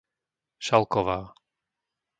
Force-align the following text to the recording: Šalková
Šalková 0.67 1.19